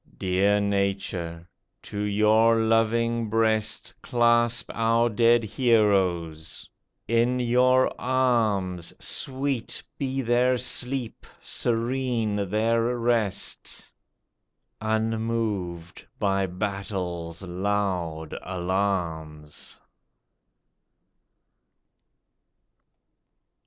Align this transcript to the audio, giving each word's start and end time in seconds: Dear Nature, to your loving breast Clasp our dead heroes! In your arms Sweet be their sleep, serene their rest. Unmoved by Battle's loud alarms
Dear 0.17 0.59
Nature, 0.59 1.47
to 1.83 1.99
your 1.99 2.59
loving 2.59 3.29
breast 3.29 3.93
Clasp 4.01 4.71
our 4.73 5.09
dead 5.09 5.43
heroes! 5.43 6.67
In 7.07 7.39
your 7.39 7.93
arms 8.01 8.91
Sweet 8.99 9.83
be 9.99 10.23
their 10.23 10.57
sleep, 10.57 11.27
serene 11.39 12.49
their 12.49 12.97
rest. 12.97 13.91
Unmoved 14.81 16.07
by 16.17 16.47
Battle's 16.47 17.43
loud 17.43 18.35
alarms 18.41 19.79